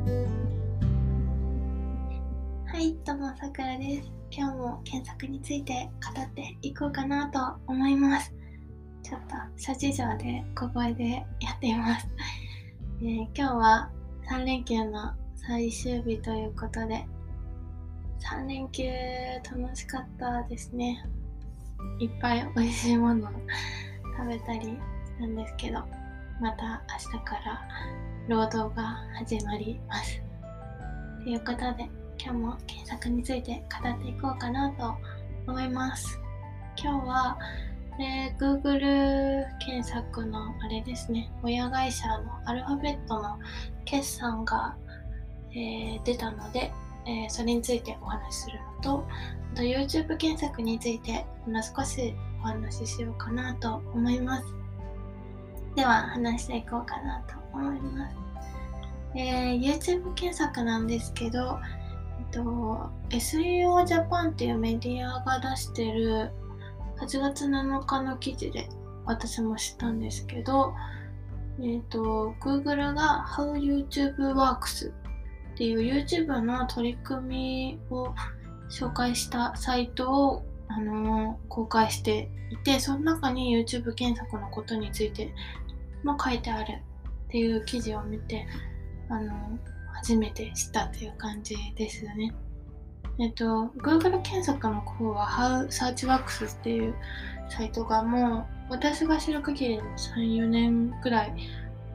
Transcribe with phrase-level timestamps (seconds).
[0.00, 0.06] は
[2.78, 4.10] いどうもさくらです。
[4.30, 8.32] 今日も検索について語っていこうかなと思います。
[9.02, 11.10] ちょっと諸事情で小声で
[11.40, 12.08] やっています、
[13.02, 13.90] えー、今日は
[14.30, 17.06] 3連休の最終日ということで
[18.20, 18.84] 3連休
[19.50, 21.04] 楽しかったですね。
[21.98, 23.32] いっぱい美味しいものを
[24.16, 24.76] 食べたりし
[25.18, 25.80] たんですけど
[26.40, 30.22] また明日から労働が始まります。
[31.24, 34.94] ということで今日も検索について語っていこうかなと
[35.48, 36.16] 思います。
[36.80, 37.36] 今日は
[37.98, 41.28] で Google 検索のあれですね。
[41.42, 43.36] 親会社のアルファベットの
[43.84, 44.76] 決算が、
[45.50, 46.70] えー、出たので、
[47.06, 49.08] えー、それについてお話しするのと
[49.54, 54.44] あと YouTube 検索についてもう少しお話ししようかなと思います。
[55.74, 58.16] では話していこうかなと思います、
[59.14, 61.58] えー、YouTube 検索なんですけど
[62.20, 66.30] えっと、SEO Japan っていうメディアが出してる
[67.00, 68.68] 8月7日の記事で
[69.06, 70.74] 私も知ったんですけど、
[71.62, 74.92] えっ、と、Google が How YouTube Works っ
[75.56, 78.14] ていう YouTube の取り組みを
[78.70, 85.32] 紹介したサイトを、あのー、公開していて、その中に YouTube 検索のことについて
[86.04, 88.46] も書いてあるっていう記事を見て、
[89.10, 89.58] あの、
[89.92, 92.32] 初めて知ったっていう感じですね。
[93.18, 96.94] えっと、Google 検索の方は How SearchWorks っていう
[97.50, 101.34] サイトがもう私が知る限り3、4年くらい、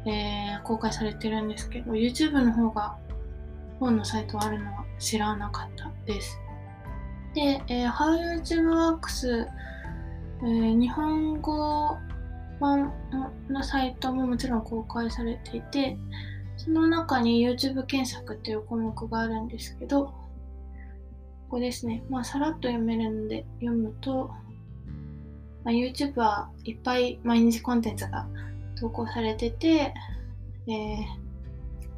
[0.05, 2.95] えー、公開されてるんですけど、YouTube の方が
[3.79, 6.37] 本のサイトあるのは知らなかったです。
[7.33, 9.47] で、えー、HowYouTubeWorks、
[10.41, 11.97] えー、日本語
[12.59, 12.93] 版
[13.49, 15.97] のサイトももちろん公開されていて、
[16.57, 20.13] その中に YouTube 検索っていう項目があるんですけど、こ
[21.49, 22.03] こですね。
[22.09, 24.31] まあ、さらっと読めるので読むと、
[25.63, 28.27] まあ、YouTube はいっぱい毎日コンテンツが
[28.79, 29.93] 投稿されてて、
[30.67, 30.97] え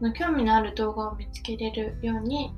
[0.01, 2.53] ー、興味のある動画を見つけれるように、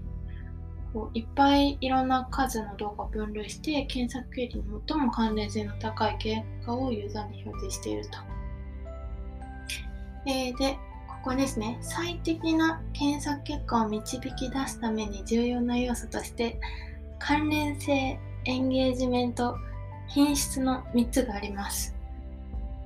[0.93, 8.17] こういっぱいいろんな数の動画を分類して検索経理に最も関連性の高い結果をユーザーに表示していると。
[10.25, 10.77] えー、で、
[11.23, 11.77] ここですね。
[11.81, 16.59] 最適な検索結果を導き出すために重要な要素として、
[17.19, 19.57] 関連性、エンゲージメント、
[20.07, 21.93] 品質の3つがあります。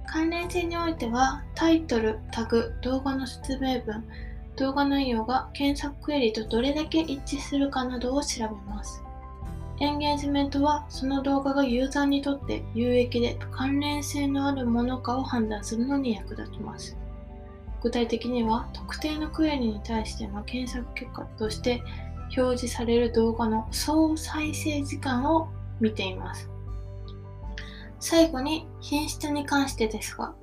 [0.08, 4.04] 関連性においては、タイトル、タグ、動画の説明文、
[4.56, 9.04] 動画内容が検索クエリとどれだけ一致するかなどを調べます。
[9.80, 16.98] エンゲージメントは、その動画がユーザーにとって有益で関連性のあるものかを判断するのに役立ちます。
[17.84, 21.84] 具体的には特定のクエリに対しての検索結果として
[22.36, 25.50] 表示される動画の総再生時間を
[25.82, 26.50] 見ています。
[28.00, 30.34] 最後に品質に関してですが、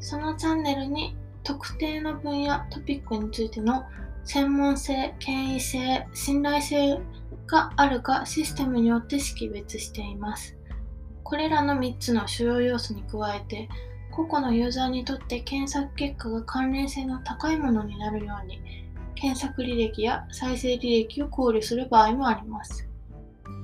[0.00, 3.84] そのチャンネルに特定の分野トピックについての
[4.24, 7.00] 専門性、権威性、信頼性
[7.46, 10.56] があるかシステムによって識別しています。
[11.22, 13.68] これらの3つの主要要素に加えて、
[14.16, 18.60] 個々のユーザーにとって検索結果が関連性の高いものになるように
[19.14, 22.88] 検索履歴や再生履歴を考慮する場合もあります。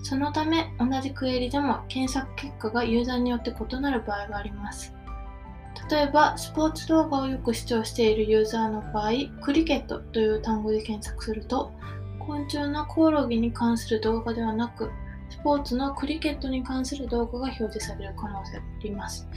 [0.03, 4.95] そのため同じクエリでも検索結果がユーザーによって異なる場合があります。
[5.91, 9.11] 例えば、スポーツ動画をよく視聴しているユーザーの場合、
[9.43, 11.73] クリケットという単語で検索すると、
[12.19, 14.91] 昆虫のコオロギに関する動画ではなく、
[15.31, 19.29] スポーツのクリケットに関する動画が表示される可能性があります。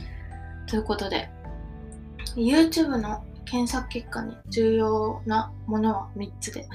[0.75, 1.29] ということで、
[2.35, 6.67] YouTube の検索結果に重要なものは3つで、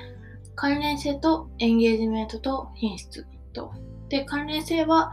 [0.54, 3.74] 関連性とエンゲージメントと品質と。
[4.08, 5.12] で、関連性は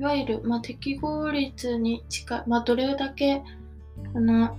[0.00, 3.44] いわゆる、まあ、適合率に近い、まあ、どれだけ
[4.12, 4.58] この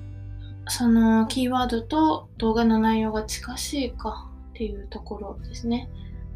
[0.69, 5.89] そのキーワードと動画の内容が近しいかっていうところですね。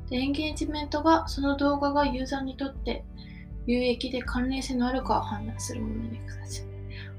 [0.10, 3.06] でエンゲージメントがその動画がユーザーにとって
[3.68, 6.71] 有益で関連性のあるかを判断するものにください。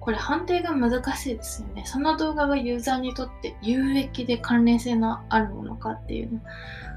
[0.03, 1.85] これ判定が難しいですよね。
[1.87, 6.41] その動画がユーザーにとって有益で関連性のあるものかっていうのを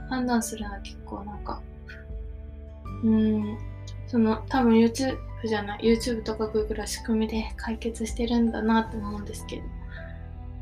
[0.10, 1.62] 判断するのは結構なんか、
[3.04, 3.58] うーん、
[4.08, 9.64] その多分 YouTube じゃない、YouTube とか Google は仕組みで解決してるんだなと思うんですけど、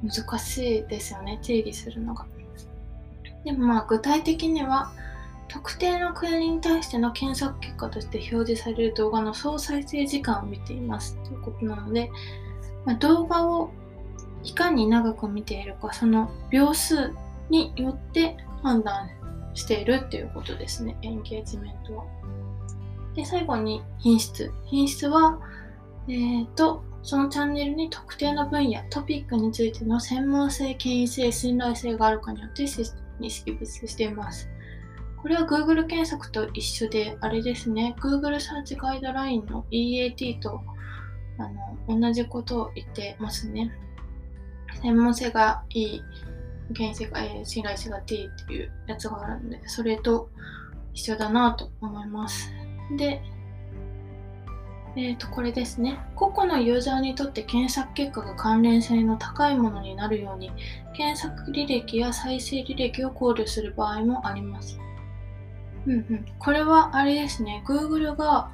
[0.04, 2.26] 難しいですよね、定義するのが。
[3.46, 4.92] でもまあ具体的には、
[5.48, 12.10] 特定のクエリに対しての検索結果として表示される動画の総再生時間を見ていますということなので、
[12.86, 13.72] まあ、動画を
[14.44, 17.14] いかに長く見ているかその秒数
[17.50, 19.10] によって判断
[19.54, 22.06] しているっていうことですね、エンゲージメントは。
[23.16, 24.52] で、最後に品質。
[24.66, 25.40] 品質は、
[26.08, 34.50] えっ、ー、と、そのチャンネルに特定の分野、トピックについての専門性、権威性、信頼性があるかによって認識物しています。
[35.24, 40.62] これは Google 検索と一緒で、あれですね、Google サーチガイドラインの EAT と
[41.38, 41.48] あ
[41.88, 43.72] の同じことを言ってますね。
[44.82, 46.04] 専門性がいい、
[46.74, 50.30] 権威性が、えー、信頼性が T っていうやつがあるので、それと
[50.94, 52.52] 一緒だなと思います。
[52.98, 53.22] で、
[54.98, 56.00] えっ、ー、と、これですね。
[56.16, 60.52] 個々のユーザーにとって検索結果が関連性の高いものになるように、
[60.98, 64.78] 検索履歴や再生履歴を考慮する場合もあります。
[65.86, 66.26] うんうん。
[66.40, 67.64] これはあれですね。
[67.68, 68.52] Google が、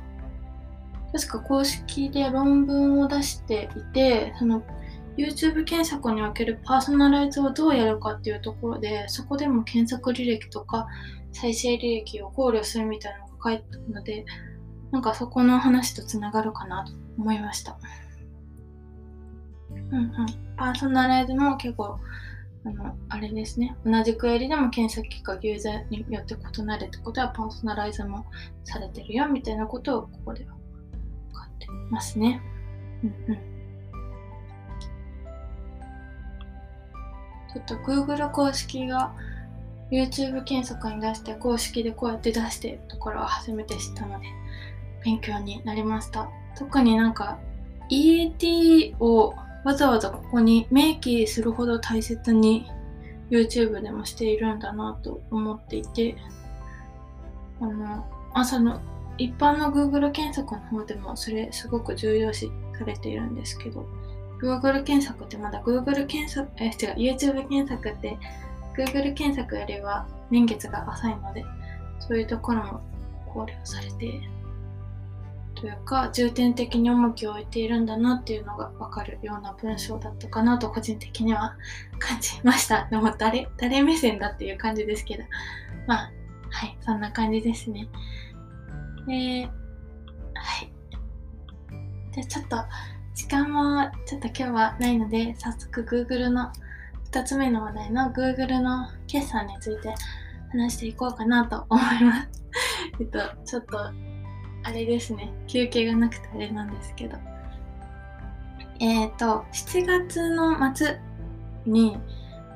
[1.11, 4.61] 確か公式で論文を出していて、その
[5.17, 10.87] YouTube 検索におけるパーソナライズをどうやるかっていうところで、そこでも検索履歴とか
[11.33, 14.25] 再生履歴を考慮するみたいなのが書いてあるので、
[14.91, 17.77] なんかそこの話とつながるかなと思いました。
[19.91, 20.13] うんうん。
[20.55, 21.99] パーソナライズも結構、
[22.65, 23.75] あの、あれですね。
[23.85, 28.25] 同じクエリでも検索結果ユーザーによって異なるってことはパーソナライズも
[28.65, 30.53] されてるよみたいなことをここでは
[31.33, 32.41] 書いてますね。
[33.03, 33.49] うんうん。
[37.53, 39.13] ちょっと Google 公式が
[39.91, 44.27] YouTube 検索に出して公式でこうやって出しているところは初めて知ったので
[45.03, 46.29] 勉強になりました。
[46.57, 47.39] 特になんか
[47.89, 49.33] EAT を
[49.69, 52.65] わざわざここに明記するほど大切に
[53.29, 56.15] YouTube でもしているんだなと思っていて、
[57.61, 58.81] あの、朝の
[59.19, 63.85] 一般の Google 検索の方でもそれすごく重要視されているんですけど、
[64.41, 68.17] Google 検索ってまだ Google 検索、え、違う、YouTube 検索って
[68.75, 71.45] Google 検索よりは年月が浅いので、
[71.99, 72.81] そういうところも
[73.31, 74.19] 考慮されて
[75.59, 81.57] というか重点的に重きを置いているんだなっていうのが分かるような文章だったかなと個人的には
[81.99, 82.87] 感じました。
[82.89, 85.23] でも誰 誰目線だっていう感じですけど
[85.85, 86.11] まあ
[86.49, 87.89] はいそんな感じですね。
[89.09, 89.45] えー、
[90.33, 90.71] はい
[92.13, 92.57] じゃあちょっと
[93.13, 96.53] 時間もちょっと今日はないので早速 Google の
[97.11, 99.93] 2つ目の話題の Google の決算について
[100.51, 102.29] 話していこうかなと思います。
[103.01, 104.08] えっとちょっと
[104.63, 105.31] あれですね。
[105.47, 107.17] 休憩がなくてあれなんですけど。
[108.79, 110.99] えっ、ー、と7月の末
[111.65, 111.97] に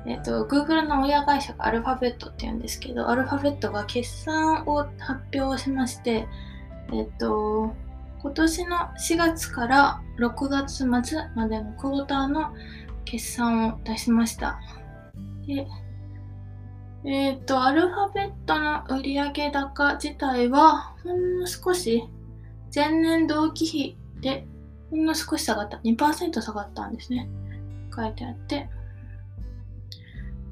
[0.06, 6.26] えっ、ー、と Google の親会社がアルファベットっていうんですけどアルファベットが決算を発表しまして
[6.92, 7.74] えっ、ー、と
[8.20, 10.86] 今年の4月から6月末
[11.34, 12.54] までのクォーターの
[13.04, 14.58] 決算を出しました。
[15.46, 15.66] で
[17.06, 22.08] えっ、ー、と、アルファベットの売上高自体は、ほんの少し、
[22.74, 24.46] 前年同期比で、
[24.90, 25.76] ほんの少し下がった。
[25.78, 27.28] 2%下がったんですね。
[27.94, 28.70] 書いてあって。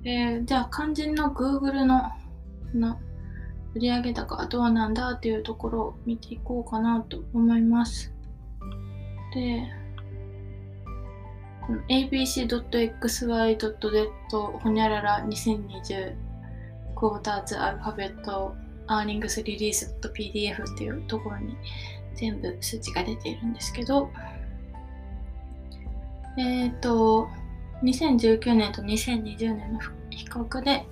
[0.05, 2.03] えー、じゃあ、肝心の Google の、
[2.75, 2.99] の
[3.75, 8.13] 売上高はどうなんだっていうところを見ていこうかなと思います。
[9.35, 9.67] で、
[11.67, 12.53] この abc.xy.z
[14.31, 16.32] ほにゃらら2020
[17.03, 18.55] クォーターズアルファベット
[18.87, 21.57] アーニングスリリース .pdf っていうところに
[22.15, 24.09] 全部数値が出ているんですけど、
[26.39, 27.27] えっ、ー、と、
[27.83, 29.81] 2019年と2020年の
[30.11, 30.87] 比較で、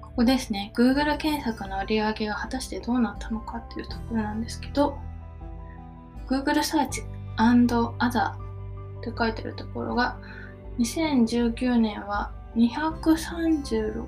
[0.00, 4.98] ここですね、Google 検索の売り上げが果たしてどうなったのかっていうところなんですけど、
[6.26, 7.04] Google Search
[7.36, 8.36] Other っ
[9.00, 10.18] て書いてるところが、
[10.80, 14.06] 2019年は236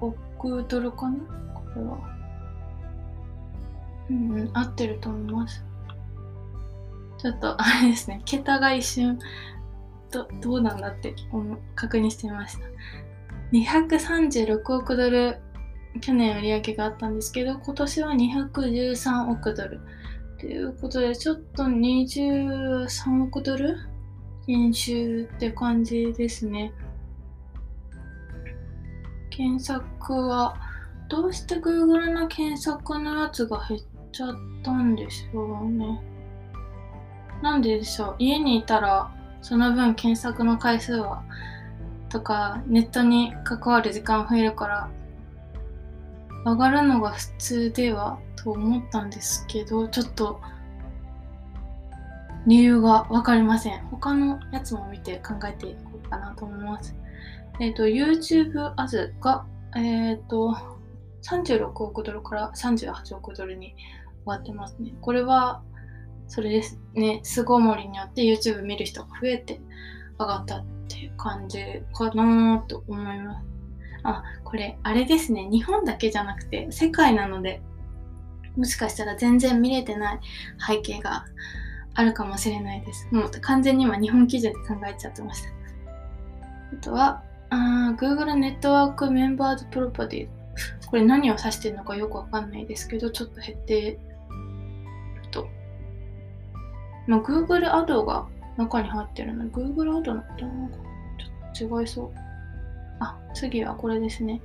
[0.00, 1.18] 億億ドルかな？
[1.54, 1.98] これは。
[4.08, 5.64] うん、うん、合ってると思います。
[7.18, 9.18] ちょっと、あれですね、桁が一瞬、
[10.10, 11.14] どどうなんだって
[11.74, 12.64] 確認してみました。
[13.52, 15.38] 236億ドル、
[16.00, 19.80] 去年売り上げがあったんですけど、今年は213億ドル。
[20.38, 23.76] ということで、ちょっと23億ドル？
[24.46, 26.72] 減収って感じですね。
[29.40, 30.54] 検索は、
[31.08, 33.80] どうして Google の検索のやつが減っ
[34.12, 35.98] ちゃったんでしょうね。
[37.42, 38.16] なんででしょう。
[38.18, 41.22] 家にいたら、その分検索の回数は、
[42.10, 44.90] とか、ネットに関わる時間増えるから、
[46.44, 50.38] 上がるのが普通ではと思ったんですけど、ちょっと、
[52.46, 53.86] 理由がわかりません。
[53.86, 56.94] 他のやつも見て考えていこうかなと思います。
[57.60, 60.56] えっ、ー、と、YouTube As が、えっ、ー、と、
[61.22, 63.74] 36億ドルから38億ドルに
[64.26, 64.94] 上がってますね。
[65.02, 65.62] これは、
[66.26, 69.60] それですね、巣ごもりによって YouTube 見る人が増えて
[70.18, 73.46] 上がったっていう感じかなと思います。
[74.04, 75.46] あ、これ、あれですね。
[75.50, 77.60] 日本だけじゃなくて、世界なので、
[78.56, 80.20] もしかしたら全然見れてない
[80.66, 81.26] 背景が
[81.92, 83.06] あるかもしれないです。
[83.12, 85.48] もう完全に今日本基準で考えちゃってました。
[86.72, 90.40] あとは、あ Google ネットワークメンバーズプロパティ
[90.90, 93.98] これ何を指してるのかよくわかんないですけど、ちょっと減ってる
[95.30, 95.46] と。
[97.06, 98.26] まあ、Google アドが
[98.56, 99.44] 中に入ってるの。
[99.44, 100.76] Google アドのことなんか
[101.54, 102.10] ちょっと違いそう。
[102.98, 104.40] あ、次はこれですね。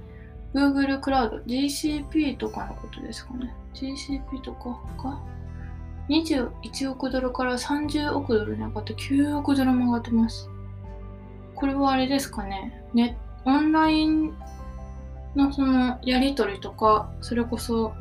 [0.54, 3.54] Google クラウド、GCP とかのことですかね。
[3.74, 5.20] GCP とかが
[6.10, 10.48] 21億ドルから30億ドルに上がって9億ドルも上がってます。
[11.56, 12.75] これはあれですかね。
[12.96, 14.34] ね、オンライン
[15.36, 17.94] のそのやり取りとか、それこそ、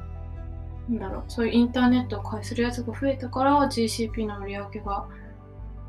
[0.88, 5.06] なんだろう、そういうインターネットを介するやつが増えたから GCP の売り上げが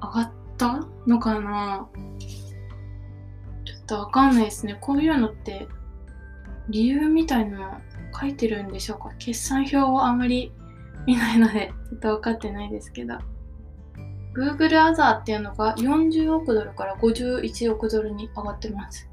[0.01, 1.87] 上がったのかな。
[3.65, 4.77] ちょっとわかんないですね。
[4.81, 5.67] こういうのって
[6.69, 7.81] 理由みたいなの
[8.19, 9.11] 書いてるんでしょうか？
[9.19, 10.51] 決算表をあまり
[11.05, 13.19] 見ないのでちょっと分かってないですけど。
[14.35, 19.09] Google Other っていうのが40億ドルから51億ドルに上がってます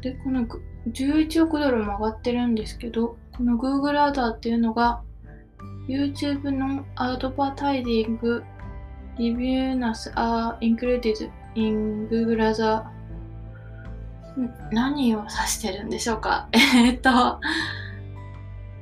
[0.00, 0.46] でこの
[0.88, 5.02] 11億ドルも上がってるんですけどこの Google Other っていうのが
[5.88, 8.42] YouTube のアドバタイジング
[9.18, 12.84] Reviewers are included in Google Other
[14.72, 16.48] 何を指してるんでしょうか？
[16.52, 17.10] えっと、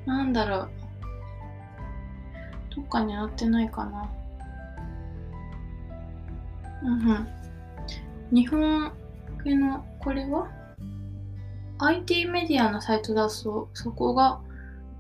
[0.07, 0.71] なんだろう。
[2.77, 4.09] どっかに載ってないかな。
[6.83, 7.29] うんうん。
[8.31, 8.93] 日本
[9.45, 10.49] 系の、これは
[11.79, 13.79] ?IT メディアのサイトだそう。
[13.79, 14.41] そこが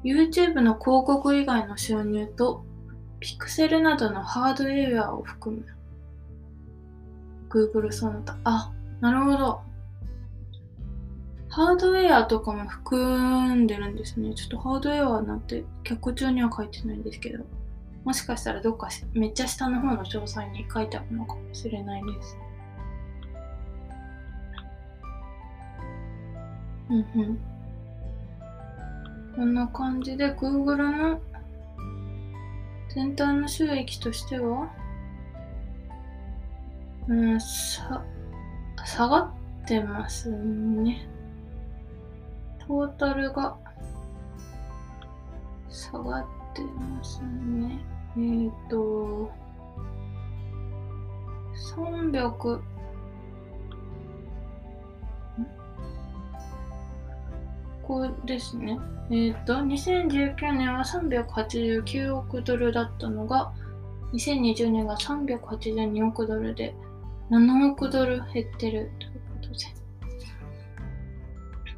[0.05, 2.65] YouTube の広告以外の収入と
[3.21, 5.65] ピクセルなどのハードウェアを含む
[7.49, 8.39] Google その他。
[8.45, 9.61] あ、なるほど。
[11.49, 14.35] ハードウェアとかも含んでるんですね。
[14.35, 17.45] ちょっとハードウェアなんて脚中には書いてないんですけど、
[18.05, 22.39] もしかしたらどっかめっちゃ下の方の詳細に書いてあるのかもしれないです。
[26.91, 27.39] うんうん。
[29.37, 31.21] こんな感じで Google の
[32.95, 34.73] 全体の収益としては、
[37.07, 38.03] うん、さ、
[38.85, 39.21] 下が
[39.65, 41.07] ってますね。
[42.67, 43.57] トータルが
[45.69, 47.79] 下がってますね。
[48.17, 49.31] えっ、ー、と、
[51.77, 52.61] 300、
[57.83, 58.79] これですね。
[59.11, 63.53] えっ、ー、と、2019年は389億ドルだったのが、
[64.13, 66.75] 2020年が382億ドルで、
[67.31, 69.13] 7億ドル減ってるという
[69.43, 69.79] ことで。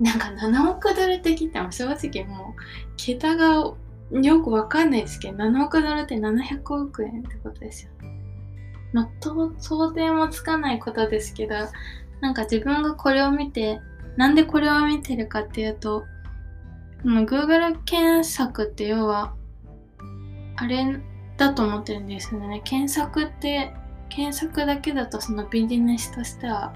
[0.00, 2.62] なんか7億ドルって聞いても正直もう
[2.96, 3.74] 桁が
[4.12, 7.90] よくわかんないですけど7億ドルって700億円ってことですよ。
[8.92, 9.08] まあ、
[9.58, 11.54] 想定もつかないことですけど
[12.20, 13.80] なんか自分がこれを見て
[14.16, 16.04] なんでこれを見てるかっていうと
[17.04, 19.34] Google 検索って要は
[20.56, 21.00] あれ
[21.36, 22.60] だと思ってるんですよね。
[22.64, 23.72] 検索って
[24.08, 26.74] 検索だけだとそのビジネスとしては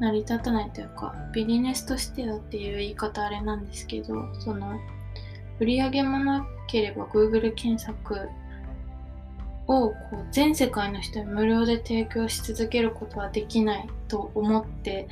[0.00, 4.80] 成り立たないというかビジネスとしてはっていう言い方あれなんですけどその
[5.60, 8.28] 売り上げもなければ Google 検索
[9.66, 15.08] をこう全世界の人に無料で提供し続けることはできないと思って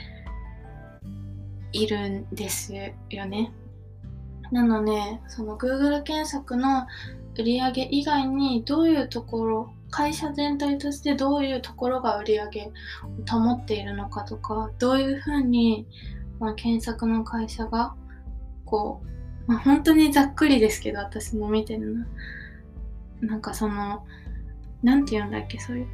[1.73, 3.53] いるんですよね。
[4.51, 6.87] なのでその Google 検索の
[7.39, 12.73] 売り上げ以外にどういうところ会社全体としてどういうところが売り上げを
[13.31, 15.87] 保っているのかとかどういうふうに、
[16.41, 17.95] まあ、検索の会社が
[18.65, 19.09] こう、
[19.47, 22.07] まあ、本当にざっくりですけど私も見てる
[23.21, 24.05] のなんかその
[24.83, 25.87] 何て言うんだっけそういう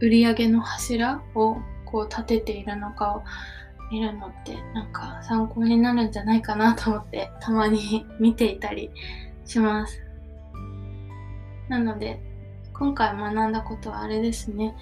[0.00, 3.22] 売り上げの柱をこう立てているのかを
[3.90, 8.90] 見るのってなんか参考になるんじゃないかなと思ってたまに 見ていたり
[9.44, 10.02] します。
[11.68, 12.20] なので
[12.72, 14.74] 今回学んだことはあれですね、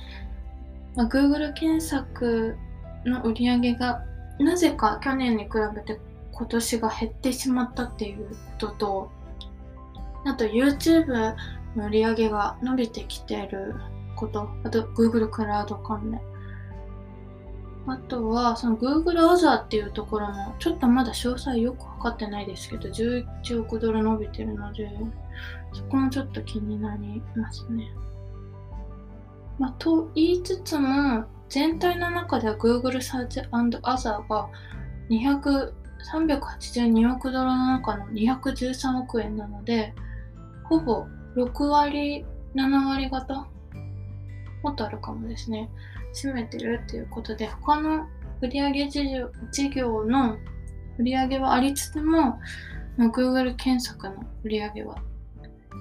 [0.96, 2.56] まあ、Google 検索
[3.04, 4.04] の売り上げが
[4.40, 6.00] なぜか去年に比べて
[6.42, 9.10] 今年が減ってしまったっていうことと
[10.24, 11.36] あと YouTube
[11.76, 13.76] の売り上げが伸びてきてる
[14.16, 16.20] ことあと Google クラウド関連
[17.86, 24.88] あとは、その Google Other っていうところも、ちょっとまだ詳細よくわかってないですけど、11億ドル伸びてるので、
[25.72, 27.92] そこもちょっと気になりますね。
[29.58, 34.48] まあ、と言いつつも、全体の中では Google Search Other が
[35.10, 39.94] 200 382億ドルの中の213億円なので、
[40.64, 41.06] ほぼ
[41.36, 43.46] 6割、7割方
[44.62, 45.70] もっとあるかもですね。
[46.14, 48.06] 占めてるっていうことで、他の
[48.40, 49.08] 売上事
[49.70, 50.36] 業の
[50.98, 52.38] 売上はありつつも、
[52.98, 54.96] Google 検索の売上は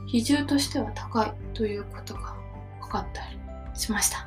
[0.08, 2.36] 比重としては高いということが
[2.82, 3.38] 分かったり
[3.74, 4.26] しました。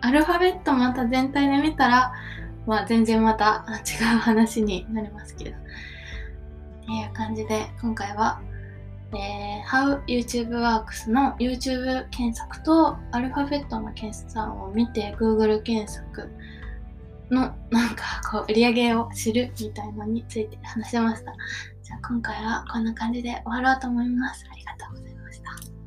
[0.00, 2.12] アルファベットまた全体で見たら、
[2.68, 5.50] まあ全然また 違う話になりますけど。
[5.50, 5.54] っ
[6.86, 8.40] ていう感じで、今回は、
[9.12, 16.30] えー、How YouTube Works の YouTube 検索とアルファベットの検索を見て Google 検索
[17.30, 21.32] のなんかこう売り上げを知るみたいなのについて話しました。
[21.82, 24.46] じゃあ今回はこんな感じで終わろうと思います。
[24.50, 25.77] ありがとうございました。